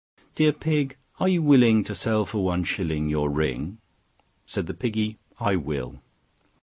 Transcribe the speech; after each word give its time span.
III. 0.01 0.25
"Dear 0.33 0.53
Pig, 0.53 0.97
are 1.19 1.27
you 1.29 1.43
willing 1.43 1.83
to 1.83 1.93
sell 1.93 2.25
for 2.25 2.43
one 2.43 2.63
shilling 2.63 3.07
Your 3.07 3.29
ring?" 3.29 3.77
Said 4.47 4.65
the 4.65 4.73
Piggy, 4.73 5.19
"I 5.39 5.55
will." 5.57 6.01